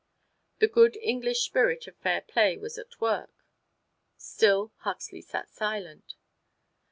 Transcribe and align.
The 0.57 0.67
good 0.67 0.97
English 0.97 1.41
spirit 1.41 1.85
of 1.85 1.95
fair 1.97 2.21
play 2.21 2.57
was 2.57 2.79
at 2.79 2.99
work. 2.99 3.29
Still 4.17 4.73
Huxley 4.77 5.21
sat 5.21 5.51
silent. 5.51 6.15